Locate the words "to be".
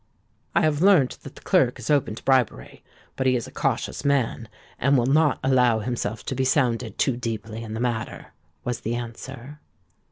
6.25-6.43